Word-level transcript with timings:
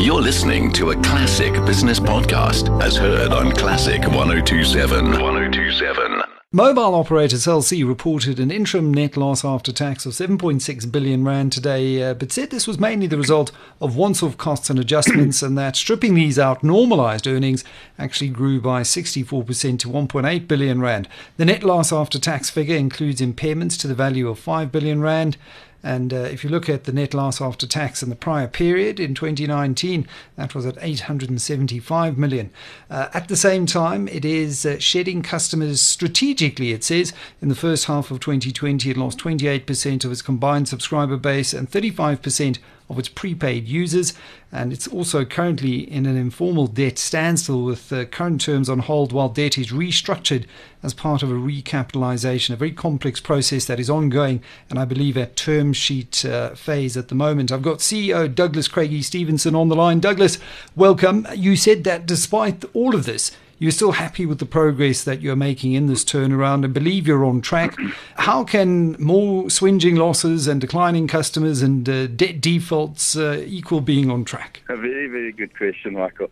You're 0.00 0.22
listening 0.22 0.72
to 0.74 0.92
a 0.92 1.02
classic 1.02 1.52
business 1.66 1.98
podcast 1.98 2.80
as 2.80 2.96
heard 2.96 3.32
on 3.32 3.50
Classic 3.50 4.00
1027. 4.00 5.04
1027. 5.04 6.22
Mobile 6.52 6.94
operator 6.94 7.36
Cell 7.36 7.62
reported 7.84 8.38
an 8.38 8.52
interim 8.52 8.94
net 8.94 9.16
loss 9.16 9.44
after 9.44 9.72
tax 9.72 10.06
of 10.06 10.12
7.6 10.12 10.90
billion 10.92 11.24
rand 11.24 11.52
today, 11.52 12.02
uh, 12.02 12.14
but 12.14 12.30
said 12.30 12.50
this 12.50 12.66
was 12.66 12.78
mainly 12.78 13.08
the 13.08 13.18
result 13.18 13.50
of 13.80 13.96
once-off 13.96 14.38
costs 14.38 14.70
and 14.70 14.78
adjustments, 14.78 15.42
and 15.42 15.58
that 15.58 15.76
stripping 15.76 16.14
these 16.14 16.38
out, 16.38 16.62
normalised 16.62 17.26
earnings 17.26 17.64
actually 17.98 18.30
grew 18.30 18.60
by 18.60 18.82
64% 18.82 19.80
to 19.80 19.88
1.8 19.88 20.48
billion 20.48 20.80
rand. 20.80 21.08
The 21.36 21.44
net 21.44 21.64
loss 21.64 21.92
after 21.92 22.18
tax 22.20 22.48
figure 22.48 22.76
includes 22.76 23.20
impairments 23.20 23.78
to 23.80 23.88
the 23.88 23.94
value 23.94 24.28
of 24.28 24.38
5 24.38 24.70
billion 24.72 25.02
rand. 25.02 25.36
And 25.82 26.12
uh, 26.12 26.16
if 26.16 26.42
you 26.42 26.50
look 26.50 26.68
at 26.68 26.84
the 26.84 26.92
net 26.92 27.14
loss 27.14 27.40
after 27.40 27.66
tax 27.66 28.02
in 28.02 28.10
the 28.10 28.16
prior 28.16 28.48
period 28.48 28.98
in 28.98 29.14
2019, 29.14 30.08
that 30.36 30.54
was 30.54 30.66
at 30.66 30.76
875 30.80 32.18
million. 32.18 32.50
Uh, 32.90 33.08
at 33.14 33.28
the 33.28 33.36
same 33.36 33.64
time, 33.64 34.08
it 34.08 34.24
is 34.24 34.66
uh, 34.66 34.78
shedding 34.78 35.22
customers 35.22 35.80
strategically, 35.80 36.72
it 36.72 36.82
says. 36.82 37.12
In 37.40 37.48
the 37.48 37.54
first 37.54 37.84
half 37.84 38.10
of 38.10 38.20
2020, 38.20 38.90
it 38.90 38.96
lost 38.96 39.18
28% 39.18 40.04
of 40.04 40.12
its 40.12 40.22
combined 40.22 40.68
subscriber 40.68 41.16
base 41.16 41.52
and 41.52 41.70
35% 41.70 42.58
of 42.88 42.98
its 42.98 43.08
prepaid 43.08 43.68
users. 43.68 44.14
And 44.50 44.72
it's 44.72 44.88
also 44.88 45.24
currently 45.24 45.80
in 45.90 46.06
an 46.06 46.16
informal 46.16 46.66
debt 46.66 46.98
standstill 46.98 47.62
with 47.62 47.92
uh, 47.92 48.06
current 48.06 48.40
terms 48.40 48.68
on 48.68 48.78
hold 48.80 49.12
while 49.12 49.28
debt 49.28 49.58
is 49.58 49.72
restructured 49.72 50.46
as 50.82 50.94
part 50.94 51.22
of 51.22 51.30
a 51.30 51.34
recapitalization, 51.34 52.54
a 52.54 52.56
very 52.56 52.72
complex 52.72 53.20
process 53.20 53.66
that 53.66 53.80
is 53.80 53.90
ongoing 53.90 54.42
and 54.70 54.78
I 54.78 54.84
believe 54.84 55.16
a 55.16 55.26
term 55.26 55.72
sheet 55.72 56.24
uh, 56.24 56.54
phase 56.54 56.96
at 56.96 57.08
the 57.08 57.14
moment. 57.14 57.52
I've 57.52 57.62
got 57.62 57.78
CEO 57.78 58.32
Douglas 58.34 58.68
Craigie 58.68 59.02
Stevenson 59.02 59.54
on 59.54 59.68
the 59.68 59.76
line. 59.76 60.00
Douglas, 60.00 60.38
welcome. 60.74 61.26
You 61.34 61.56
said 61.56 61.84
that 61.84 62.06
despite 62.06 62.64
all 62.74 62.94
of 62.94 63.04
this, 63.04 63.32
you're 63.58 63.72
still 63.72 63.92
happy 63.92 64.24
with 64.26 64.38
the 64.38 64.46
progress 64.46 65.04
that 65.04 65.20
you're 65.20 65.36
making 65.36 65.72
in 65.72 65.86
this 65.86 66.04
turnaround 66.04 66.64
and 66.64 66.72
believe 66.72 67.06
you're 67.06 67.24
on 67.24 67.40
track. 67.40 67.76
How 68.16 68.44
can 68.44 68.96
more 69.00 69.50
swinging 69.50 69.96
losses 69.96 70.46
and 70.46 70.60
declining 70.60 71.08
customers 71.08 71.62
and 71.62 71.88
uh, 71.88 72.06
debt 72.06 72.40
defaults 72.40 73.16
uh, 73.16 73.42
equal 73.46 73.80
being 73.80 74.10
on 74.10 74.24
track? 74.24 74.62
A 74.68 74.76
very, 74.76 75.08
very 75.08 75.32
good 75.32 75.56
question, 75.56 75.94
Michael. 75.94 76.30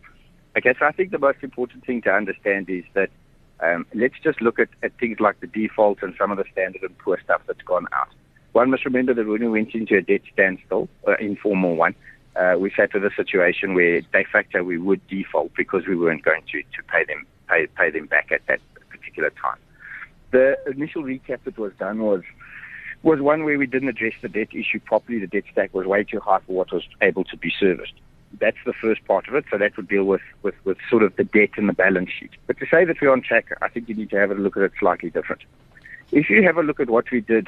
Okay, 0.57 0.73
so 0.79 0.85
I 0.85 0.91
think 0.91 1.11
the 1.11 1.19
most 1.19 1.39
important 1.43 1.85
thing 1.85 2.01
to 2.03 2.11
understand 2.11 2.69
is 2.69 2.83
that 2.93 3.09
um, 3.59 3.85
let's 3.93 4.15
just 4.23 4.41
look 4.41 4.59
at, 4.59 4.69
at 4.83 4.97
things 4.99 5.19
like 5.19 5.39
the 5.39 5.47
default 5.47 6.01
and 6.01 6.13
some 6.17 6.31
of 6.31 6.37
the 6.37 6.45
standard 6.51 6.81
and 6.83 6.97
poor 6.97 7.19
stuff 7.23 7.41
that's 7.47 7.61
gone 7.61 7.87
out. 7.93 8.09
One 8.53 8.71
must 8.71 8.85
remember 8.85 9.13
that 9.13 9.27
when 9.27 9.41
we 9.41 9.47
went 9.47 9.75
into 9.75 9.97
a 9.97 10.01
debt 10.01 10.21
standstill, 10.33 10.89
uh, 11.07 11.15
informal 11.19 11.75
one, 11.75 11.93
uh, 12.37 12.55
we 12.57 12.71
sat 12.71 12.93
with 12.93 13.03
a 13.03 13.11
situation 13.15 13.73
where 13.73 14.01
de 14.01 14.23
facto 14.25 14.63
we 14.63 14.77
would 14.77 15.05
default 15.07 15.53
because 15.55 15.87
we 15.87 15.95
weren't 15.95 16.23
going 16.23 16.43
to, 16.51 16.61
to 16.61 16.83
pay 16.87 17.03
them 17.05 17.25
pay, 17.49 17.67
pay 17.67 17.89
them 17.89 18.05
back 18.05 18.31
at 18.31 18.45
that 18.47 18.59
particular 18.89 19.29
time. 19.31 19.57
The 20.31 20.57
initial 20.67 21.03
recap 21.03 21.43
that 21.45 21.57
was 21.57 21.73
done 21.79 21.99
was 21.99 22.21
was 23.03 23.21
one 23.21 23.43
where 23.43 23.57
we 23.57 23.67
didn't 23.67 23.89
address 23.89 24.13
the 24.21 24.29
debt 24.29 24.49
issue 24.53 24.79
properly. 24.79 25.19
The 25.19 25.27
debt 25.27 25.43
stack 25.51 25.73
was 25.73 25.85
way 25.85 26.03
too 26.03 26.19
high 26.19 26.39
for 26.39 26.53
what 26.53 26.71
was 26.71 26.83
able 27.01 27.23
to 27.25 27.37
be 27.37 27.53
serviced. 27.57 27.93
That's 28.39 28.57
the 28.65 28.73
first 28.73 29.05
part 29.05 29.27
of 29.27 29.35
it. 29.35 29.45
So 29.49 29.57
that 29.57 29.77
would 29.77 29.87
deal 29.87 30.03
with, 30.03 30.21
with, 30.41 30.55
with 30.65 30.77
sort 30.89 31.03
of 31.03 31.15
the 31.15 31.23
debt 31.23 31.51
and 31.57 31.69
the 31.69 31.73
balance 31.73 32.09
sheet. 32.09 32.31
But 32.47 32.57
to 32.57 32.65
say 32.69 32.85
that 32.85 32.99
we're 32.99 33.11
on 33.11 33.21
track, 33.21 33.55
I 33.61 33.69
think 33.69 33.87
you 33.87 33.95
need 33.95 34.09
to 34.09 34.17
have 34.17 34.31
a 34.31 34.35
look 34.35 34.57
at 34.57 34.63
it 34.63 34.73
slightly 34.79 35.11
different. 35.11 35.43
If 36.11 36.29
you 36.29 36.43
have 36.43 36.57
a 36.57 36.63
look 36.63 36.79
at 36.79 36.89
what 36.89 37.09
we 37.11 37.21
did 37.21 37.47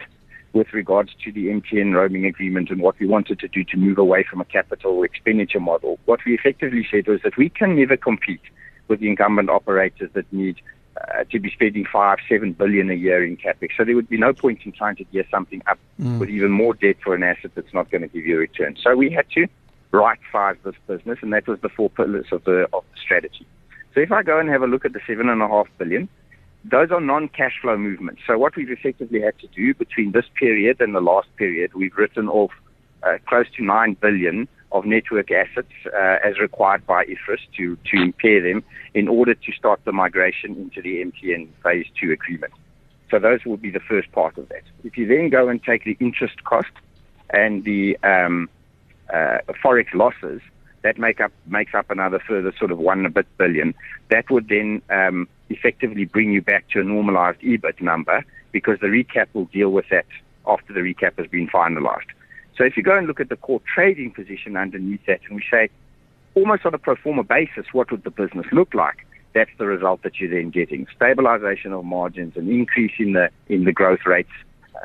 with 0.53 0.73
regards 0.73 1.11
to 1.23 1.31
the 1.31 1.47
MTN 1.47 1.93
roaming 1.93 2.25
agreement 2.25 2.69
and 2.69 2.81
what 2.81 2.97
we 2.99 3.07
wanted 3.07 3.39
to 3.39 3.47
do 3.47 3.63
to 3.65 3.77
move 3.77 3.97
away 3.97 4.23
from 4.23 4.41
a 4.41 4.45
capital 4.45 5.03
expenditure 5.03 5.59
model, 5.59 5.99
what 6.05 6.19
we 6.25 6.33
effectively 6.33 6.87
said 6.89 7.07
was 7.07 7.21
that 7.23 7.37
we 7.37 7.49
can 7.49 7.75
never 7.75 7.95
compete 7.95 8.41
with 8.87 8.99
the 8.99 9.07
incumbent 9.07 9.49
operators 9.49 10.09
that 10.13 10.31
need 10.33 10.59
uh, 10.99 11.23
to 11.31 11.39
be 11.39 11.51
spending 11.51 11.85
five, 11.85 12.17
seven 12.27 12.51
billion 12.53 12.89
a 12.89 12.95
year 12.95 13.23
in 13.23 13.37
capex. 13.37 13.69
So 13.77 13.85
there 13.85 13.95
would 13.95 14.09
be 14.09 14.17
no 14.17 14.33
point 14.33 14.61
in 14.65 14.71
trying 14.71 14.95
to 14.97 15.03
gear 15.05 15.25
something 15.29 15.61
up 15.67 15.79
mm. 16.01 16.19
with 16.19 16.29
even 16.29 16.51
more 16.51 16.73
debt 16.73 16.97
for 17.03 17.13
an 17.13 17.23
asset 17.23 17.51
that's 17.55 17.73
not 17.73 17.89
going 17.91 18.01
to 18.01 18.07
give 18.07 18.25
you 18.25 18.35
a 18.35 18.39
return. 18.39 18.75
So 18.81 18.95
we 18.95 19.11
had 19.11 19.29
to 19.35 19.47
right 19.91 20.19
size 20.31 20.57
this 20.63 20.75
business, 20.87 21.19
and 21.21 21.31
that 21.33 21.47
was 21.47 21.59
the 21.61 21.69
four 21.69 21.89
pillars 21.89 22.27
of 22.31 22.43
the 22.43 22.67
of 22.73 22.83
the 22.91 22.99
strategy. 23.01 23.45
So 23.93 24.01
if 24.01 24.11
I 24.11 24.23
go 24.23 24.39
and 24.39 24.49
have 24.49 24.61
a 24.61 24.67
look 24.67 24.85
at 24.85 24.93
the 24.93 25.01
seven 25.07 25.29
and 25.29 25.41
a 25.41 25.47
half 25.47 25.67
billion, 25.77 26.09
those 26.65 26.91
are 26.91 26.99
non-cash 26.99 27.53
flow 27.61 27.77
movements. 27.77 28.21
So 28.27 28.37
what 28.37 28.55
we've 28.55 28.69
effectively 28.69 29.21
had 29.21 29.37
to 29.39 29.47
do 29.47 29.73
between 29.73 30.11
this 30.11 30.25
period 30.35 30.81
and 30.81 30.93
the 30.93 31.01
last 31.01 31.33
period, 31.37 31.73
we've 31.73 31.95
written 31.95 32.27
off 32.27 32.51
uh, 33.03 33.17
close 33.27 33.45
to 33.57 33.63
9 33.63 33.97
billion 34.01 34.47
of 34.71 34.85
network 34.85 35.31
assets 35.31 35.71
uh, 35.87 36.17
as 36.23 36.37
required 36.39 36.85
by 36.85 37.05
IFRS 37.05 37.39
to, 37.57 37.77
to 37.85 38.01
impair 38.01 38.41
them 38.41 38.63
in 38.93 39.07
order 39.07 39.33
to 39.33 39.51
start 39.53 39.79
the 39.85 39.91
migration 39.91 40.55
into 40.57 40.81
the 40.81 41.03
MTN 41.03 41.47
phase 41.63 41.87
2 41.99 42.11
agreement. 42.11 42.53
So 43.09 43.17
those 43.17 43.43
will 43.45 43.57
be 43.57 43.71
the 43.71 43.79
first 43.79 44.11
part 44.11 44.37
of 44.37 44.49
that. 44.49 44.63
If 44.83 44.97
you 44.97 45.07
then 45.07 45.29
go 45.29 45.47
and 45.47 45.63
take 45.63 45.85
the 45.85 45.97
interest 45.99 46.43
cost 46.43 46.69
and 47.31 47.63
the 47.63 47.97
um, 48.03 48.49
uh, 49.11 49.39
forex 49.63 49.93
losses, 49.93 50.41
that 50.81 50.97
make 50.97 51.19
up 51.19 51.31
makes 51.45 51.73
up 51.73 51.89
another 51.89 52.19
further 52.25 52.53
sort 52.57 52.71
of 52.71 52.77
one 52.77 53.09
bit 53.11 53.25
billion. 53.37 53.73
That 54.09 54.29
would 54.29 54.47
then 54.47 54.81
um, 54.89 55.27
effectively 55.49 56.05
bring 56.05 56.31
you 56.31 56.41
back 56.41 56.67
to 56.69 56.79
a 56.79 56.83
normalized 56.83 57.39
EBIT 57.41 57.81
number 57.81 58.23
because 58.51 58.79
the 58.79 58.87
recap 58.87 59.27
will 59.33 59.45
deal 59.45 59.69
with 59.69 59.85
that 59.89 60.05
after 60.47 60.73
the 60.73 60.79
recap 60.79 61.17
has 61.17 61.27
been 61.27 61.47
finalized. 61.47 62.09
So 62.57 62.63
if 62.63 62.75
you 62.75 62.83
go 62.83 62.97
and 62.97 63.07
look 63.07 63.19
at 63.19 63.29
the 63.29 63.37
core 63.37 63.61
trading 63.73 64.11
position 64.11 64.57
underneath 64.57 65.05
that, 65.07 65.21
and 65.27 65.35
we 65.35 65.43
say 65.49 65.69
almost 66.35 66.65
on 66.65 66.73
a 66.73 66.77
pro 66.77 66.95
forma 66.95 67.23
basis, 67.23 67.65
what 67.71 67.91
would 67.91 68.03
the 68.03 68.11
business 68.11 68.45
look 68.51 68.73
like? 68.73 69.05
That's 69.33 69.51
the 69.57 69.65
result 69.65 70.01
that 70.03 70.19
you're 70.19 70.29
then 70.29 70.49
getting: 70.49 70.87
stabilization 70.95 71.71
of 71.71 71.85
margins, 71.85 72.35
and 72.35 72.49
increase 72.49 72.93
in 72.99 73.13
the 73.13 73.29
in 73.47 73.63
the 73.63 73.71
growth 73.71 74.05
rates, 74.05 74.31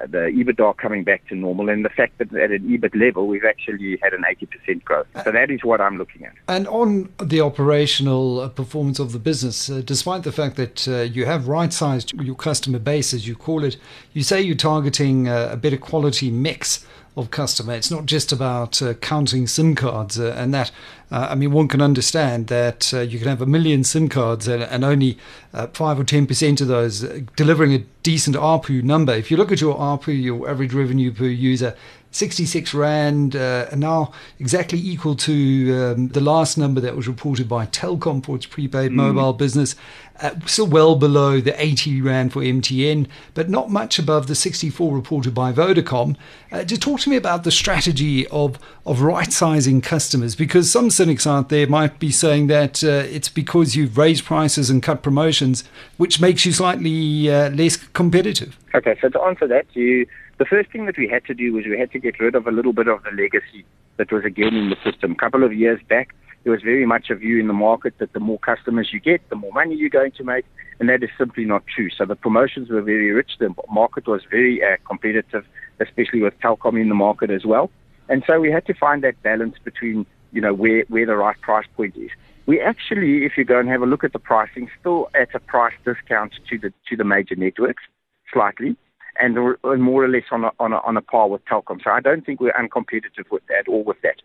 the 0.02 0.30
EBITDA 0.30 0.76
coming 0.76 1.04
back 1.04 1.26
to 1.28 1.34
normal, 1.34 1.68
and 1.68 1.84
the 1.84 1.90
fact 1.90 2.18
that 2.18 2.34
at 2.34 2.50
an 2.50 2.68
EBIT 2.68 2.94
level 2.94 3.26
we've 3.26 3.44
actually 3.44 3.98
had 4.02 4.12
an 4.12 4.24
80% 4.28 4.84
growth. 4.84 5.06
So 5.24 5.30
that 5.32 5.50
is 5.50 5.64
what 5.64 5.80
I'm 5.80 5.98
looking 5.98 6.24
at. 6.24 6.32
And 6.48 6.66
on 6.68 7.12
the 7.22 7.40
operational 7.40 8.40
uh, 8.40 8.48
performance 8.48 8.98
of 8.98 9.12
the 9.12 9.18
business, 9.18 9.70
uh, 9.70 9.82
despite 9.84 10.22
the 10.22 10.32
fact 10.32 10.56
that 10.56 10.88
uh, 10.88 11.00
you 11.02 11.26
have 11.26 11.48
right-sized 11.48 12.12
your 12.14 12.34
customer 12.34 12.78
base, 12.78 13.14
as 13.14 13.26
you 13.26 13.36
call 13.36 13.64
it, 13.64 13.76
you 14.12 14.22
say 14.22 14.40
you're 14.40 14.56
targeting 14.56 15.28
uh, 15.28 15.48
a 15.52 15.56
better 15.56 15.76
quality 15.76 16.30
mix 16.30 16.86
of 17.16 17.30
customer. 17.30 17.74
It's 17.74 17.90
not 17.90 18.06
just 18.06 18.32
about 18.32 18.82
uh, 18.82 18.94
counting 18.94 19.46
SIM 19.46 19.74
cards 19.74 20.18
uh, 20.18 20.34
and 20.36 20.52
that. 20.52 20.70
Uh, 21.12 21.28
I 21.30 21.34
mean, 21.34 21.52
one 21.52 21.68
can 21.68 21.80
understand 21.80 22.48
that 22.48 22.92
uh, 22.92 23.00
you 23.00 23.18
can 23.18 23.28
have 23.28 23.40
a 23.40 23.46
million 23.46 23.84
SIM 23.84 24.08
cards 24.08 24.48
and, 24.48 24.62
and 24.62 24.84
only 24.84 25.18
uh, 25.52 25.68
five 25.68 25.98
or 26.00 26.04
ten 26.04 26.26
percent 26.26 26.60
of 26.60 26.68
those 26.68 27.04
uh, 27.04 27.20
delivering 27.36 27.72
a 27.72 27.84
decent 28.02 28.36
ARPU 28.36 28.82
number. 28.82 29.12
If 29.12 29.30
you 29.30 29.36
look 29.36 29.52
at 29.52 29.60
your 29.60 29.76
ARPU, 29.76 30.20
your 30.20 30.48
average 30.48 30.74
revenue 30.74 31.12
per 31.12 31.26
user, 31.26 31.76
66 32.14 32.74
Rand, 32.74 33.34
uh, 33.34 33.66
now 33.74 34.12
exactly 34.38 34.78
equal 34.78 35.16
to 35.16 35.74
um, 35.74 36.08
the 36.08 36.20
last 36.20 36.56
number 36.56 36.80
that 36.80 36.94
was 36.94 37.08
reported 37.08 37.48
by 37.48 37.66
Telkom 37.66 38.24
for 38.24 38.36
its 38.36 38.46
prepaid 38.46 38.92
mm. 38.92 38.94
mobile 38.94 39.32
business. 39.32 39.74
Uh, 40.20 40.30
still 40.46 40.68
well 40.68 40.94
below 40.94 41.40
the 41.40 41.60
80 41.60 42.00
Rand 42.00 42.32
for 42.32 42.40
MTN, 42.40 43.08
but 43.34 43.50
not 43.50 43.68
much 43.68 43.98
above 43.98 44.28
the 44.28 44.36
64 44.36 44.94
reported 44.94 45.34
by 45.34 45.52
Vodacom. 45.52 46.16
Uh, 46.52 46.62
just 46.62 46.82
talk 46.82 47.00
to 47.00 47.10
me 47.10 47.16
about 47.16 47.42
the 47.42 47.50
strategy 47.50 48.24
of, 48.28 48.60
of 48.86 49.02
right 49.02 49.32
sizing 49.32 49.80
customers, 49.80 50.36
because 50.36 50.70
some 50.70 50.90
cynics 50.90 51.26
out 51.26 51.48
there 51.48 51.66
might 51.66 51.98
be 51.98 52.12
saying 52.12 52.46
that 52.46 52.84
uh, 52.84 53.02
it's 53.10 53.28
because 53.28 53.74
you've 53.74 53.98
raised 53.98 54.24
prices 54.24 54.70
and 54.70 54.84
cut 54.84 55.02
promotions, 55.02 55.64
which 55.96 56.20
makes 56.20 56.46
you 56.46 56.52
slightly 56.52 57.28
uh, 57.28 57.50
less 57.50 57.76
competitive. 57.76 58.56
Okay, 58.72 58.96
so 59.00 59.08
to 59.08 59.20
answer 59.22 59.48
that, 59.48 59.66
you 59.72 60.06
the 60.38 60.44
first 60.44 60.70
thing 60.70 60.86
that 60.86 60.98
we 60.98 61.08
had 61.08 61.24
to 61.26 61.34
do 61.34 61.52
was 61.52 61.64
we 61.64 61.78
had 61.78 61.92
to 61.92 61.98
get 61.98 62.18
rid 62.18 62.34
of 62.34 62.46
a 62.46 62.50
little 62.50 62.72
bit 62.72 62.88
of 62.88 63.02
the 63.02 63.10
legacy 63.10 63.64
that 63.96 64.10
was 64.10 64.24
again 64.24 64.54
in 64.54 64.70
the 64.70 64.76
system. 64.84 65.12
A 65.12 65.14
couple 65.14 65.44
of 65.44 65.52
years 65.52 65.80
back, 65.88 66.14
there 66.42 66.52
was 66.52 66.62
very 66.62 66.84
much 66.86 67.10
a 67.10 67.14
view 67.14 67.38
in 67.40 67.46
the 67.46 67.54
market 67.54 67.94
that 67.98 68.12
the 68.12 68.20
more 68.20 68.38
customers 68.38 68.90
you 68.92 69.00
get, 69.00 69.28
the 69.30 69.36
more 69.36 69.52
money 69.52 69.74
you're 69.74 69.88
going 69.88 70.12
to 70.12 70.24
make, 70.24 70.44
and 70.78 70.88
that 70.88 71.02
is 71.02 71.10
simply 71.16 71.44
not 71.44 71.64
true. 71.66 71.88
So 71.96 72.04
the 72.04 72.16
promotions 72.16 72.68
were 72.68 72.82
very 72.82 73.10
rich. 73.12 73.32
The 73.38 73.54
market 73.70 74.06
was 74.06 74.22
very 74.30 74.62
uh, 74.62 74.76
competitive, 74.86 75.44
especially 75.80 76.20
with 76.20 76.38
Telkom 76.40 76.80
in 76.80 76.88
the 76.88 76.94
market 76.94 77.30
as 77.30 77.44
well. 77.44 77.70
And 78.08 78.22
so 78.26 78.40
we 78.40 78.50
had 78.50 78.66
to 78.66 78.74
find 78.74 79.02
that 79.04 79.22
balance 79.22 79.56
between, 79.64 80.04
you 80.32 80.40
know, 80.40 80.52
where, 80.52 80.84
where 80.88 81.06
the 81.06 81.16
right 81.16 81.40
price 81.40 81.66
point 81.76 81.96
is. 81.96 82.10
We 82.46 82.60
actually, 82.60 83.24
if 83.24 83.38
you 83.38 83.44
go 83.44 83.58
and 83.58 83.68
have 83.70 83.80
a 83.80 83.86
look 83.86 84.04
at 84.04 84.12
the 84.12 84.18
pricing, 84.18 84.68
still 84.78 85.08
at 85.14 85.34
a 85.34 85.40
price 85.40 85.72
discount 85.82 86.34
to 86.50 86.58
the 86.58 86.74
to 86.90 86.96
the 86.96 87.04
major 87.04 87.36
networks, 87.36 87.84
slightly 88.30 88.76
and, 89.18 89.34
more 89.82 90.04
or 90.04 90.08
less 90.08 90.24
on 90.30 90.44
a, 90.44 90.50
on, 90.58 90.72
a, 90.72 90.78
on 90.78 90.96
a 90.96 91.02
par 91.02 91.28
with 91.28 91.44
Telkom. 91.44 91.82
So 91.82 91.90
I 91.90 92.00
don't 92.00 92.24
think 92.24 92.40
we're 92.40 92.52
uncompetitive 92.52 93.30
with 93.30 93.42
that 93.48 93.68
or 93.68 93.84
with 93.84 94.00
that. 94.02 94.16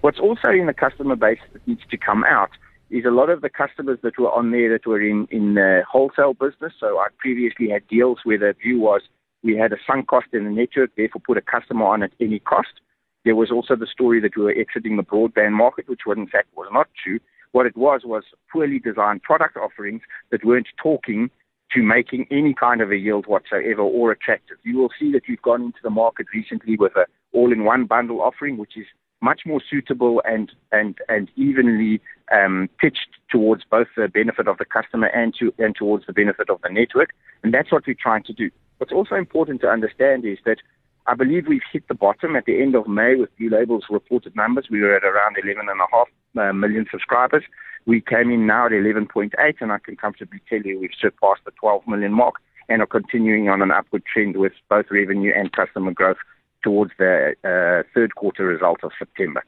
What's 0.00 0.20
also 0.20 0.50
in 0.50 0.66
the 0.66 0.74
customer 0.74 1.16
base 1.16 1.40
that 1.52 1.66
needs 1.66 1.82
to 1.90 1.96
come 1.96 2.24
out 2.24 2.50
is 2.90 3.04
a 3.04 3.10
lot 3.10 3.28
of 3.28 3.42
the 3.42 3.50
customers 3.50 3.98
that 4.02 4.18
were 4.18 4.32
on 4.32 4.50
there 4.50 4.70
that 4.72 4.86
were 4.86 5.00
in, 5.00 5.26
in 5.30 5.54
the 5.54 5.82
wholesale 5.90 6.34
business. 6.34 6.72
So 6.78 6.98
I 6.98 7.08
previously 7.18 7.68
had 7.68 7.86
deals 7.88 8.20
where 8.24 8.38
the 8.38 8.54
view 8.62 8.80
was 8.80 9.02
we 9.42 9.56
had 9.56 9.72
a 9.72 9.76
sunk 9.86 10.08
cost 10.08 10.26
in 10.32 10.44
the 10.44 10.50
network, 10.50 10.90
therefore 10.96 11.22
put 11.24 11.36
a 11.36 11.42
customer 11.42 11.86
on 11.86 12.02
at 12.02 12.12
any 12.20 12.40
cost. 12.40 12.80
There 13.24 13.36
was 13.36 13.50
also 13.50 13.76
the 13.76 13.86
story 13.86 14.20
that 14.20 14.36
we 14.36 14.42
were 14.42 14.54
exiting 14.56 14.96
the 14.96 15.02
broadband 15.02 15.52
market, 15.52 15.88
which 15.88 16.00
in 16.06 16.26
fact 16.26 16.48
was 16.56 16.68
not 16.72 16.88
true. 17.02 17.20
What 17.52 17.66
it 17.66 17.76
was 17.76 18.02
was 18.04 18.24
poorly 18.52 18.78
designed 18.78 19.22
product 19.22 19.56
offerings 19.56 20.02
that 20.30 20.44
weren't 20.44 20.68
talking 20.82 21.30
to 21.72 21.82
making 21.82 22.26
any 22.30 22.54
kind 22.54 22.80
of 22.80 22.90
a 22.90 22.96
yield 22.96 23.26
whatsoever 23.26 23.82
or 23.82 24.10
attractive. 24.10 24.56
You 24.64 24.78
will 24.78 24.90
see 24.98 25.12
that 25.12 25.22
we've 25.28 25.42
gone 25.42 25.62
into 25.62 25.78
the 25.82 25.90
market 25.90 26.26
recently 26.34 26.76
with 26.76 26.96
a 26.96 27.06
all-in-one 27.32 27.84
bundle 27.84 28.22
offering, 28.22 28.56
which 28.56 28.76
is 28.76 28.86
much 29.20 29.42
more 29.44 29.60
suitable 29.68 30.22
and 30.24 30.52
and 30.72 30.96
and 31.08 31.28
evenly 31.36 32.00
um, 32.32 32.68
pitched 32.78 33.08
towards 33.30 33.64
both 33.70 33.88
the 33.96 34.08
benefit 34.08 34.46
of 34.46 34.58
the 34.58 34.64
customer 34.64 35.08
and 35.08 35.34
to 35.38 35.52
and 35.58 35.74
towards 35.74 36.06
the 36.06 36.12
benefit 36.12 36.48
of 36.48 36.60
the 36.62 36.70
network. 36.70 37.10
And 37.42 37.52
that's 37.52 37.72
what 37.72 37.86
we're 37.86 37.96
trying 38.00 38.22
to 38.24 38.32
do. 38.32 38.50
What's 38.78 38.92
also 38.92 39.16
important 39.16 39.60
to 39.62 39.68
understand 39.68 40.24
is 40.24 40.38
that 40.44 40.58
I 41.06 41.14
believe 41.14 41.46
we've 41.48 41.62
hit 41.72 41.88
the 41.88 41.94
bottom 41.94 42.36
at 42.36 42.44
the 42.44 42.60
end 42.60 42.74
of 42.74 42.86
May 42.86 43.16
with 43.16 43.36
Blue 43.38 43.48
Label's 43.48 43.86
reported 43.90 44.36
numbers. 44.36 44.68
We 44.70 44.82
were 44.82 44.94
at 44.94 45.04
around 45.04 45.36
11.5 45.42 46.04
uh, 46.36 46.52
million 46.52 46.86
subscribers. 46.90 47.42
We 47.88 48.02
came 48.02 48.30
in 48.30 48.46
now 48.46 48.66
at 48.66 48.72
11.8, 48.72 49.32
and 49.60 49.72
I 49.72 49.78
can 49.78 49.96
comfortably 49.96 50.42
tell 50.46 50.60
you 50.60 50.78
we've 50.78 50.90
surpassed 51.00 51.40
the 51.46 51.52
12 51.52 51.88
million 51.88 52.12
mark 52.12 52.34
and 52.68 52.82
are 52.82 52.86
continuing 52.86 53.48
on 53.48 53.62
an 53.62 53.70
upward 53.70 54.02
trend 54.04 54.36
with 54.36 54.52
both 54.68 54.84
revenue 54.90 55.32
and 55.34 55.50
customer 55.52 55.92
growth 55.92 56.18
towards 56.62 56.92
the 56.98 57.34
uh, 57.44 57.88
third 57.94 58.14
quarter 58.14 58.44
result 58.44 58.80
of 58.82 58.90
September. 58.98 59.42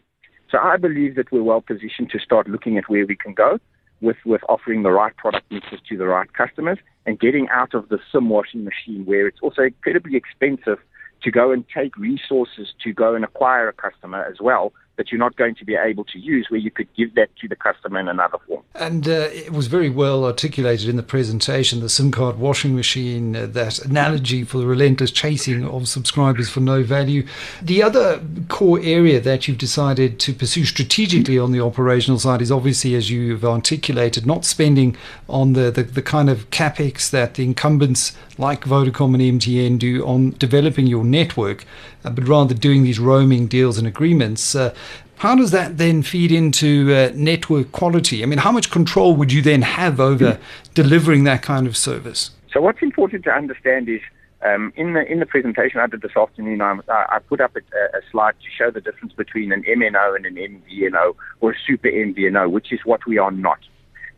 So 0.50 0.56
I 0.56 0.78
believe 0.78 1.16
that 1.16 1.30
we're 1.30 1.42
well 1.42 1.60
positioned 1.60 2.08
to 2.12 2.18
start 2.18 2.48
looking 2.48 2.78
at 2.78 2.88
where 2.88 3.04
we 3.04 3.14
can 3.14 3.34
go 3.34 3.58
with, 4.00 4.16
with 4.24 4.40
offering 4.48 4.84
the 4.84 4.90
right 4.90 5.14
product 5.18 5.44
mixes 5.52 5.80
to 5.90 5.98
the 5.98 6.06
right 6.06 6.32
customers 6.32 6.78
and 7.04 7.20
getting 7.20 7.46
out 7.50 7.74
of 7.74 7.90
the 7.90 7.98
sim 8.10 8.30
washing 8.30 8.64
machine 8.64 9.04
where 9.04 9.26
it's 9.26 9.40
also 9.42 9.64
incredibly 9.64 10.16
expensive 10.16 10.78
to 11.22 11.30
go 11.30 11.52
and 11.52 11.66
take 11.68 11.94
resources 11.98 12.72
to 12.82 12.94
go 12.94 13.14
and 13.14 13.22
acquire 13.22 13.68
a 13.68 13.74
customer 13.74 14.24
as 14.24 14.40
well 14.40 14.72
that 15.00 15.10
you're 15.10 15.18
not 15.18 15.34
going 15.36 15.54
to 15.54 15.64
be 15.64 15.74
able 15.74 16.04
to 16.04 16.18
use, 16.18 16.46
where 16.50 16.60
you 16.60 16.70
could 16.70 16.86
give 16.94 17.14
that 17.14 17.34
to 17.36 17.48
the 17.48 17.56
customer 17.56 17.98
in 17.98 18.06
another 18.06 18.36
form. 18.46 18.62
And 18.74 19.08
uh, 19.08 19.30
it 19.32 19.50
was 19.50 19.66
very 19.66 19.88
well 19.88 20.26
articulated 20.26 20.90
in 20.90 20.96
the 20.96 21.02
presentation 21.02 21.80
the 21.80 21.88
SIM 21.88 22.10
card 22.10 22.38
washing 22.38 22.76
machine, 22.76 23.34
uh, 23.34 23.46
that 23.46 23.78
analogy 23.78 24.44
for 24.44 24.58
the 24.58 24.66
relentless 24.66 25.10
chasing 25.10 25.66
of 25.66 25.88
subscribers 25.88 26.50
for 26.50 26.60
no 26.60 26.82
value. 26.82 27.26
The 27.62 27.82
other 27.82 28.22
core 28.48 28.78
area 28.82 29.20
that 29.20 29.48
you've 29.48 29.56
decided 29.56 30.20
to 30.20 30.34
pursue 30.34 30.66
strategically 30.66 31.38
on 31.38 31.52
the 31.52 31.62
operational 31.62 32.18
side 32.18 32.42
is 32.42 32.52
obviously, 32.52 32.94
as 32.94 33.10
you've 33.10 33.42
articulated, 33.42 34.26
not 34.26 34.44
spending 34.44 34.98
on 35.30 35.54
the, 35.54 35.70
the, 35.70 35.84
the 35.84 36.02
kind 36.02 36.28
of 36.28 36.50
capex 36.50 37.08
that 37.08 37.36
the 37.36 37.44
incumbents 37.44 38.14
like 38.40 38.64
Vodacom 38.64 39.14
and 39.14 39.40
MTN 39.40 39.78
do 39.78 40.04
on 40.06 40.30
developing 40.38 40.86
your 40.86 41.04
network, 41.04 41.64
uh, 42.04 42.10
but 42.10 42.26
rather 42.26 42.54
doing 42.54 42.82
these 42.82 42.98
roaming 42.98 43.46
deals 43.46 43.78
and 43.78 43.86
agreements. 43.86 44.54
Uh, 44.54 44.74
how 45.20 45.34
does 45.34 45.50
that 45.50 45.76
then 45.76 46.02
feed 46.02 46.32
into 46.32 46.90
uh, 46.94 47.12
network 47.14 47.72
quality? 47.72 48.22
I 48.22 48.26
mean, 48.26 48.38
how 48.38 48.50
much 48.50 48.70
control 48.70 49.14
would 49.16 49.30
you 49.30 49.42
then 49.42 49.60
have 49.60 50.00
over 50.00 50.38
delivering 50.72 51.24
that 51.24 51.42
kind 51.42 51.66
of 51.66 51.76
service? 51.76 52.30
So, 52.50 52.62
what's 52.62 52.80
important 52.80 53.24
to 53.24 53.30
understand 53.30 53.90
is 53.90 54.00
um, 54.40 54.72
in 54.76 54.94
the 54.94 55.04
in 55.12 55.20
the 55.20 55.26
presentation 55.26 55.78
I 55.78 55.88
did 55.88 56.00
this 56.00 56.16
afternoon, 56.16 56.62
I, 56.62 56.78
I 56.88 57.18
put 57.18 57.42
up 57.42 57.54
a, 57.54 57.60
a, 57.98 58.00
slide 58.10 58.34
to 58.42 58.50
show 58.50 58.70
the 58.70 58.80
difference 58.80 59.12
between 59.12 59.52
an 59.52 59.62
MNO 59.64 60.16
and 60.16 60.24
an 60.24 60.36
MVNO 60.36 61.14
or 61.42 61.50
a 61.52 61.56
super 61.66 61.88
MVNO, 61.88 62.50
which 62.50 62.72
is 62.72 62.80
what 62.84 63.04
we 63.06 63.18
are 63.18 63.30
not. 63.30 63.58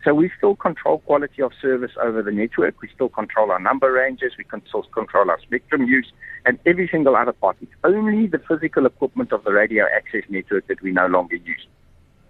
So 0.04 0.14
we 0.14 0.31
still 0.37 0.56
control 0.56 0.99
quality 0.99 1.43
of 1.43 1.52
service 1.60 1.93
over 2.02 2.22
the 2.22 2.32
network. 2.32 2.81
We 2.82 2.88
still 2.93 3.08
control 3.08 3.52
our 3.52 3.60
number 3.60 3.93
ranges. 3.93 4.32
We 4.37 4.44
still 4.69 4.82
control 4.82 5.31
our 5.31 5.40
spectrum 5.40 5.84
use 5.84 6.10
and 6.44 6.58
every 6.66 6.88
single 6.90 7.14
other 7.14 7.32
part. 7.32 7.56
It's 7.60 7.72
only 7.84 8.26
the 8.26 8.40
physical 8.40 8.87
equipment 8.87 9.32
of 9.32 9.44
the 9.44 9.52
radio 9.52 9.84
access 9.94 10.22
network 10.28 10.66
that 10.66 10.82
we 10.82 10.90
no 10.90 11.06
longer 11.06 11.37
use. 11.37 11.66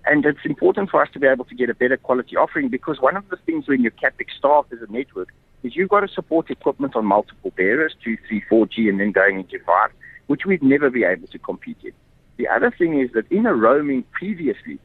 And 0.04 0.26
it's 0.26 0.44
important 0.44 0.90
for 0.90 1.00
us 1.00 1.08
to 1.14 1.18
be 1.18 1.26
able 1.26 1.46
to 1.46 1.54
get 1.54 1.70
a 1.70 1.74
better 1.74 1.96
quality 1.96 2.36
offering 2.36 2.68
because 2.68 3.00
one 3.00 3.16
of 3.16 3.28
the 3.30 3.36
things 3.46 3.68
when 3.68 3.80
you're 3.80 3.92
capping 3.92 4.26
staff 4.36 4.66
as 4.72 4.78
a 4.86 4.92
network 4.92 5.28
is 5.62 5.74
you've 5.74 5.88
got 5.88 6.00
to 6.00 6.08
support 6.08 6.50
equipment 6.50 6.94
on 6.96 7.06
multiple 7.06 7.52
bearers, 7.56 7.94
2, 8.04 8.18
3, 8.28 8.42
4G, 8.50 8.88
and 8.88 9.00
then 9.00 9.12
going 9.12 9.38
into 9.38 9.58
5, 9.64 9.90
which 10.26 10.44
we'd 10.44 10.62
never 10.62 10.90
be 10.90 11.04
able 11.04 11.28
to 11.28 11.38
compete 11.38 11.78
in. 11.84 11.92
The 12.36 12.48
other 12.48 12.74
thing 12.76 13.00
is 13.00 13.10
that 13.14 13.30
in 13.30 13.46
a 13.46 13.54
roaming 13.54 14.02
previously, 14.10 14.78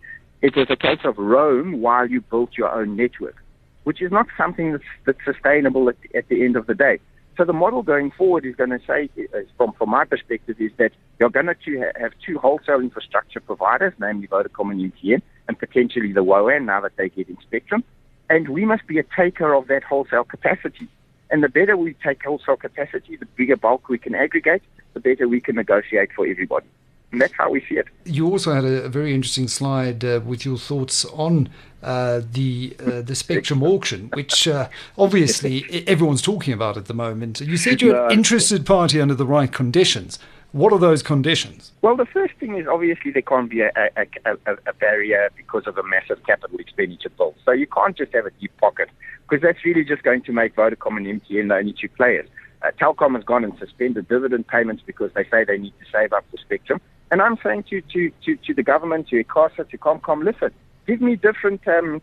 it 0.47 0.55
was 0.55 0.67
a 0.69 0.77
case 0.77 0.99
of 1.03 1.17
roam 1.17 1.81
while 1.81 2.09
you 2.09 2.21
built 2.21 2.51
your 2.57 2.73
own 2.73 2.95
network, 2.95 3.35
which 3.83 4.01
is 4.01 4.13
not 4.13 4.27
something 4.38 4.71
that's, 4.71 4.83
that's 5.05 5.19
sustainable 5.25 5.89
at, 5.89 5.97
at 6.15 6.29
the 6.29 6.45
end 6.45 6.55
of 6.55 6.67
the 6.67 6.73
day. 6.73 6.99
So 7.35 7.44
the 7.44 7.51
model 7.53 7.83
going 7.83 8.11
forward 8.11 8.45
is 8.45 8.55
going 8.55 8.69
to 8.69 8.79
say, 8.88 9.09
from, 9.57 9.73
from 9.73 9.89
my 9.89 10.05
perspective, 10.05 10.55
is 10.59 10.71
that 10.77 10.91
you're 11.19 11.29
going 11.29 11.47
to 11.47 11.91
have 11.99 12.13
two 12.25 12.39
wholesale 12.39 12.79
infrastructure 12.79 13.41
providers, 13.41 13.94
namely 13.99 14.27
Vodacom 14.27 14.71
and 14.71 14.94
MTN, 14.94 15.21
and 15.49 15.59
potentially 15.59 16.13
the 16.13 16.23
WOAN 16.23 16.65
now 16.65 16.79
that 16.79 16.94
they're 16.95 17.09
getting 17.09 17.38
spectrum. 17.41 17.83
And 18.29 18.47
we 18.49 18.63
must 18.63 18.88
be 18.88 18.99
a 18.99 19.03
taker 19.15 19.53
of 19.53 19.67
that 19.67 19.83
wholesale 19.83 20.23
capacity. 20.23 20.88
And 21.29 21.44
the 21.44 21.49
better 21.49 21.75
we 21.75 21.94
take 22.03 22.23
wholesale 22.23 22.55
capacity, 22.55 23.17
the 23.17 23.27
bigger 23.35 23.57
bulk 23.57 23.89
we 23.89 23.97
can 23.97 24.15
aggregate, 24.15 24.63
the 24.94 25.01
better 25.01 25.27
we 25.27 25.41
can 25.41 25.55
negotiate 25.55 26.09
for 26.15 26.25
everybody. 26.25 26.67
And 27.12 27.21
that's 27.21 27.33
how 27.38 27.50
we 27.50 27.62
see 27.62 27.75
it. 27.75 27.88
You 28.06 28.27
also 28.27 28.54
had 28.54 28.65
a, 28.65 28.89
very 28.89 29.13
interesting 29.13 29.48
slide 29.48 30.04
uh, 30.04 30.19
with 30.25 30.45
your 30.45 30.57
thoughts 30.57 31.06
on 31.06 31.50
uh, 31.81 32.21
the 32.33 32.75
uh, 32.86 33.01
the 33.01 33.15
Spectrum 33.15 33.63
auction, 33.63 34.09
which 34.13 34.48
uh, 34.48 34.68
obviously 34.98 35.63
everyone's 35.88 36.21
talking 36.21 36.54
about 36.54 36.75
at 36.75 36.86
the 36.86 36.94
moment. 36.94 37.39
You 37.39 37.56
said 37.56 37.81
you're 37.81 38.07
an 38.07 38.12
interested 38.12 38.65
party 38.65 39.00
under 39.00 39.15
the 39.15 39.25
right 39.25 39.51
conditions. 39.51 40.19
What 40.51 40.74
are 40.74 40.80
those 40.80 41.04
conditions? 41.04 41.71
Well, 41.81 41.95
the 41.95 42.06
first 42.06 42.33
thing 42.36 42.57
is 42.57 42.68
obviously 42.68 43.12
there 43.12 43.21
can't 43.21 43.50
be 43.50 43.62
a, 43.62 43.71
a, 43.75 44.06
a, 44.25 44.57
a 44.65 44.74
barrier 44.74 45.30
because 45.36 45.68
of 45.68 45.77
a 45.77 45.83
massive 45.83 46.25
capital 46.25 46.57
expenditure 46.59 47.09
bill. 47.09 47.36
So 47.45 47.51
you 47.51 47.68
can't 47.68 47.95
just 47.95 48.13
have 48.13 48.25
a 48.25 48.31
deep 48.31 48.56
pocket 48.57 48.89
because 49.27 49.42
that's 49.44 49.63
really 49.65 49.83
just 49.83 50.04
going 50.04 50.24
to 50.24 50.31
make 50.31 50.56
Vodacom 50.56 50.98
and 50.98 51.21
MTN 51.21 51.50
the 51.50 51.56
only 51.56 51.74
two 51.80 51.89
players. 51.89 52.27
Uh, 52.63 52.71
Telkom 52.80 53.15
has 53.15 53.24
gone 53.24 53.44
and 53.44 53.57
suspended 53.59 54.07
dividend 54.07 54.48
payments 54.48 54.81
because 54.86 55.12
they 55.13 55.25
say 55.25 55.44
they 55.44 55.57
need 55.57 55.74
to 55.80 55.86
save 55.92 56.13
up 56.13 56.25
for 56.31 56.38
spectrum. 56.38 56.81
And 57.12 57.21
I'm 57.21 57.38
saying 57.44 57.65
to, 57.69 57.81
to, 57.81 58.12
to, 58.25 58.36
to 58.36 58.54
the 58.54 58.63
government, 58.63 59.07
to 59.09 59.24
ICASA, 59.24 59.69
to 59.69 59.77
CompCom, 59.77 60.24
listen, 60.24 60.51
give 60.86 61.01
me 61.01 61.15
different 61.15 61.65
um, 61.68 62.01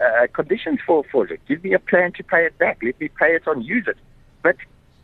uh, 0.00 0.26
conditions 0.32 0.78
for, 0.86 1.02
for 1.10 1.26
it. 1.26 1.40
Give 1.48 1.62
me 1.64 1.74
a 1.74 1.78
plan 1.78 2.12
to 2.16 2.22
pay 2.22 2.44
it 2.46 2.56
back. 2.58 2.78
Let 2.82 3.00
me 3.00 3.08
pay 3.08 3.34
it 3.34 3.46
on, 3.48 3.62
use 3.62 3.86
it. 3.88 3.96
But 4.42 4.56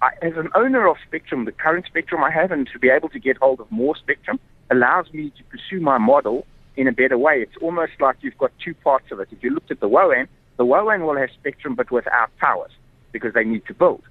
I, 0.03 0.11
as 0.23 0.35
an 0.37 0.49
owner 0.55 0.87
of 0.89 0.97
spectrum, 1.07 1.45
the 1.45 1.53
current 1.53 1.87
spectrum 1.87 2.23
I 2.23 2.31
have, 2.31 2.53
and 2.53 2.69
to 2.73 2.79
be 2.79 2.89
able 2.89 3.09
to 3.11 3.19
get 3.19 3.37
hold 3.39 3.61
of 3.61 3.71
more 3.71 3.97
spectrum, 3.97 4.39
allows 4.71 5.13
me 5.13 5.31
to 5.31 5.45
pursue 5.45 5.81
my 5.81 5.99
model 5.99 6.47
in 6.77 6.87
a 6.87 6.93
better 6.93 7.19
way. 7.19 7.43
It's 7.43 7.57
almost 7.61 7.93
like 8.01 8.17
you've 8.21 8.39
got 8.39 8.53
two 8.65 8.75
parts 8.75 9.07
of 9.11 9.21
it. 9.21 9.29
If 9.31 9.43
you 9.43 9.51
looked 9.51 9.71
at 9.71 9.81
the 9.81 9.89
WOAN, 9.89 10.29
the 10.57 10.65
WOAN 10.65 11.07
will 11.07 11.17
have 11.17 11.31
spectrum 11.39 11.75
but 11.75 11.91
without 11.91 12.31
towers 12.39 12.71
because 13.13 13.35
they 13.35 13.45
need 13.45 13.67
to 13.67 13.75
build. 13.75 14.03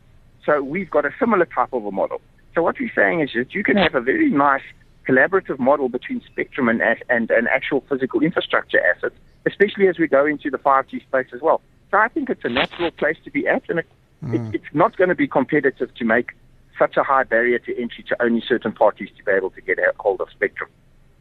So 0.45 0.61
we've 0.61 0.89
got 0.89 1.05
a 1.05 1.11
similar 1.19 1.45
type 1.45 1.73
of 1.73 1.85
a 1.85 1.91
model. 1.91 2.21
So 2.55 2.63
what 2.63 2.75
we're 2.79 2.91
saying 2.93 3.21
is 3.21 3.29
that 3.35 3.53
you 3.53 3.63
can 3.63 3.77
have 3.77 3.95
a 3.95 4.01
very 4.01 4.29
nice 4.29 4.63
collaborative 5.09 5.57
model 5.57 5.89
between 5.89 6.21
spectrum 6.31 6.69
and, 6.69 6.81
and, 7.09 7.31
and 7.31 7.47
actual 7.47 7.83
physical 7.89 8.21
infrastructure 8.21 8.79
assets, 8.85 9.15
especially 9.47 9.87
as 9.87 9.97
we 9.97 10.07
go 10.07 10.25
into 10.25 10.51
the 10.51 10.57
5G 10.59 11.01
space 11.01 11.27
as 11.33 11.41
well. 11.41 11.61
So 11.89 11.97
I 11.97 12.07
think 12.09 12.29
it's 12.29 12.45
a 12.45 12.49
natural 12.49 12.91
place 12.91 13.17
to 13.23 13.31
be 13.31 13.47
at, 13.47 13.63
and 13.69 13.79
it, 13.79 13.87
mm. 14.23 14.35
it, 14.35 14.55
it's 14.55 14.73
not 14.73 14.95
going 14.97 15.09
to 15.09 15.15
be 15.15 15.27
competitive 15.27 15.93
to 15.95 16.05
make 16.05 16.31
such 16.77 16.95
a 16.97 17.03
high 17.03 17.23
barrier 17.23 17.57
to 17.59 17.81
entry 17.81 18.03
to 18.09 18.21
only 18.21 18.43
certain 18.47 18.71
parties 18.71 19.09
to 19.17 19.23
be 19.23 19.31
able 19.31 19.49
to 19.51 19.61
get 19.61 19.79
a 19.79 19.91
hold 19.99 20.21
of 20.21 20.29
spectrum. 20.29 20.69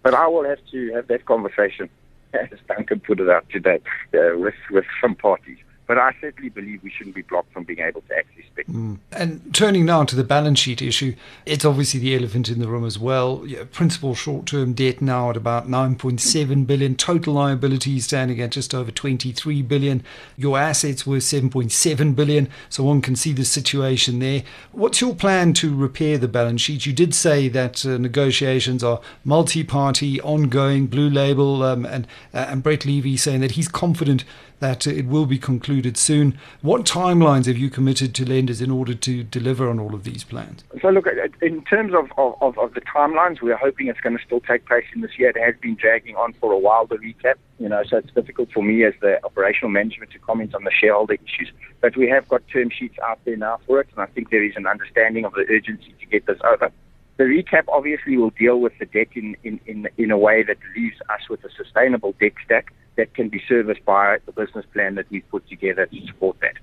But 0.03 0.15
I 0.15 0.27
will 0.29 0.45
have 0.45 0.61
to 0.71 0.93
have 0.93 1.09
that 1.09 1.25
conversation, 1.25 1.89
as 2.35 2.59
Duncan 2.69 3.01
put 3.01 3.21
it 3.21 3.29
out 3.31 3.49
today, 3.51 3.81
uh, 4.15 4.37
with, 4.39 4.55
with 4.71 4.85
some 5.01 5.15
parties. 5.15 5.59
But 5.89 5.99
I 5.99 6.15
certainly 6.21 6.51
believe 6.51 6.83
we 6.85 6.91
shouldn't 6.91 7.17
be 7.17 7.23
blocked 7.23 7.53
from 7.53 7.65
being 7.65 7.81
able 7.81 8.03
to 8.03 8.17
access 8.17 8.45
spectrum. 8.53 9.01
Mm. 9.13 9.19
And 9.19 9.55
turning 9.55 9.87
now 9.87 10.05
to 10.05 10.15
the 10.15 10.23
balance 10.23 10.59
sheet 10.59 10.83
issue, 10.83 11.15
it's 11.47 11.65
obviously 11.65 11.99
the 11.99 12.15
elephant 12.15 12.51
in 12.51 12.61
the 12.61 12.69
room 12.69 12.85
as 12.85 12.99
well. 12.99 13.43
Yeah, 13.47 13.65
principal 13.73 14.15
short-term 14.15 14.75
debt 14.75 15.01
now 15.01 15.31
at 15.31 15.37
about 15.37 15.67
9.7 15.67 16.67
billion, 16.67 16.95
total 16.95 17.35
liabilities 17.35 18.05
standing 18.05 18.39
at 18.41 18.51
just 18.51 18.75
over 18.75 18.91
23 18.91 19.63
billion. 19.63 20.05
Your 20.37 20.59
assets 20.59 21.07
were 21.07 21.17
7.7 21.17 22.15
billion, 22.15 22.51
so 22.69 22.85
one 22.85 23.01
can 23.01 23.17
see 23.17 23.33
the 23.33 23.47
situation 23.47 24.19
there. 24.19 24.43
What's 24.73 25.01
your 25.01 25.15
plan 25.15 25.55
to 25.55 25.75
repair 25.75 26.19
the 26.19 26.29
balance 26.29 26.61
sheet? 26.61 26.85
You 26.85 26.93
did 26.93 27.15
say 27.15 27.49
that 27.49 27.87
uh, 27.87 27.97
negotiations 27.97 28.85
are 28.85 29.01
multi-party, 29.25 30.21
ongoing. 30.21 30.87
Blue 30.87 31.09
Label 31.09 31.63
um, 31.63 31.87
and 31.87 32.07
uh, 32.35 32.47
and 32.49 32.63
Brett 32.63 32.85
Levy 32.85 33.17
saying 33.17 33.41
that 33.41 33.53
he's 33.53 33.69
confident 33.69 34.25
that 34.61 34.87
it 34.87 35.07
will 35.07 35.27
be 35.27 35.39
concluded 35.39 35.78
soon. 35.97 36.39
What 36.63 36.85
timelines 36.85 37.47
have 37.47 37.57
you 37.57 37.71
committed 37.71 38.15
to 38.17 38.29
lenders 38.29 38.61
in 38.61 38.71
order 38.71 38.95
to 38.95 39.23
deliver 39.23 39.69
on 39.69 39.79
all 39.79 39.95
of 39.95 40.05
these 40.05 40.25
plans? 40.25 40.65
So, 40.81 40.89
look, 40.89 41.07
uh, 41.07 41.29
in 41.43 41.65
terms 41.65 41.93
of, 41.95 42.11
of, 42.17 42.59
of 42.59 42.75
the 42.75 42.81
timelines, 42.81 43.41
we're 43.41 43.57
hoping 43.57 43.89
it's 43.89 44.01
going 44.01 44.17
to 44.17 44.25
still 44.25 44.41
take 44.41 44.67
place 44.67 44.85
in 44.95 45.01
this 45.01 45.19
year. 45.19 45.31
It 45.31 45.39
has 45.39 45.55
been 45.61 45.75
dragging 45.75 46.17
on 46.17 46.33
for 46.35 46.53
a 46.53 46.59
while, 46.59 46.87
the 46.87 46.97
recap, 46.97 47.35
you 47.59 47.69
know, 47.69 47.83
so 47.89 47.99
it's 47.99 48.13
difficult 48.13 48.51
for 48.53 48.63
me 48.63 48.85
as 48.85 48.95
the 49.01 49.25
operational 49.25 49.71
management 49.71 50.11
to 50.13 50.19
comment 50.19 50.55
on 50.55 50.65
the 50.65 50.71
shareholder 50.71 51.15
issues. 51.15 51.53
But 51.81 51.97
we 51.97 52.09
have 52.09 52.29
got 52.29 52.43
term 52.49 52.71
sheets 52.71 52.97
out 53.07 53.21
there 53.25 53.37
now 53.37 53.59
for 53.67 53.81
it, 53.81 53.89
and 53.93 54.03
I 54.03 54.07
think 54.07 54.31
there 54.31 54.45
is 54.45 54.57
an 54.57 54.67
understanding 54.67 55.25
of 55.25 55.33
the 55.33 55.47
urgency 55.49 55.95
to 56.01 56.07
get 56.07 56.27
this 56.27 56.39
over. 56.45 56.71
The 57.19 57.25
recap 57.25 57.65
obviously 57.69 58.17
will 58.17 58.31
deal 58.31 58.61
with 58.61 58.79
the 58.79 58.87
debt 58.87 59.09
in, 59.15 59.37
in, 59.43 59.59
in, 59.67 59.89
in 59.97 60.13
a 60.13 60.17
way 60.17 60.45
that 60.45 60.57
leaves 60.77 60.97
us 61.11 61.29
with 61.29 61.45
a 61.45 61.51
sustainable 61.51 62.15
debt 62.21 62.33
stack 62.45 62.73
that 62.99 63.15
can 63.15 63.29
be 63.29 63.41
serviced 63.49 63.85
by 63.85 64.19
the 64.27 64.33
business 64.33 64.67
plan 64.75 64.97
that 64.97 65.07
we've 65.09 65.29
put 65.31 65.49
together 65.49 65.87
to 65.87 66.07
support 66.07 66.37
that. 66.41 66.57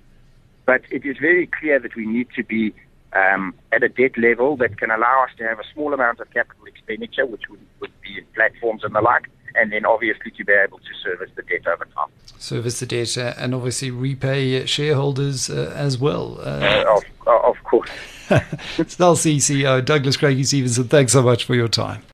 But 0.66 0.82
it 0.92 1.06
is 1.06 1.18
very 1.18 1.48
clear 1.48 1.80
that 1.80 1.96
we 1.96 2.06
need 2.06 2.28
to 2.36 2.44
be 2.44 2.74
um, 3.14 3.56
at 3.72 3.82
a 3.84 3.90
debt 3.90 4.18
level 4.18 4.58
that 4.58 4.78
can 4.78 4.92
allow 4.92 5.24
us 5.24 5.30
to 5.38 5.44
have 5.46 5.60
a 5.60 5.64
small 5.74 5.94
amount 5.94 6.20
of 6.20 6.30
capital 6.32 6.66
expenditure, 6.66 7.26
which 7.26 7.44
would, 7.50 7.62
would 7.80 8.02
be 8.02 8.18
in 8.18 8.26
platforms 8.36 8.84
and 8.84 8.94
the 8.94 9.02
like, 9.02 9.30
and 9.56 9.72
then 9.72 9.86
obviously 9.86 10.32
to 10.32 10.44
be 10.44 10.52
able 10.52 10.80
to 10.80 10.94
service 11.02 11.30
the 11.36 11.42
debt 11.44 11.66
over 11.68 11.86
time. 11.96 12.10
Service 12.38 12.82
the 12.82 12.86
debt 12.86 13.18
uh, 13.18 13.34
and 13.38 13.56
obviously 13.56 13.90
repay 13.90 14.66
shareholders 14.66 15.50
uh, 15.50 15.74
as 15.74 15.98
well. 15.98 16.38
Uh, 16.42 16.84
of, 16.98 17.04
of 17.28 17.64
course. 17.64 17.90
C 18.28 19.38
CEO 19.38 19.86
Douglas 19.86 20.18
Craigie 20.18 20.44
Stevenson, 20.44 20.90
thanks 20.90 21.14
so 21.14 21.22
much 21.22 21.46
for 21.46 21.56
your 21.56 21.70
time. 21.70 22.02